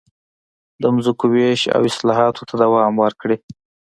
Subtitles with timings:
[0.81, 3.37] د ځمکو وېش او اصلاحاتو ته دوام ورکړي.